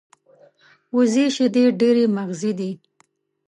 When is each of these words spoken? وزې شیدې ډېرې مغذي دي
وزې 0.95 1.25
شیدې 1.35 1.63
ډېرې 1.79 2.05
مغذي 2.15 2.51
دي 2.59 2.71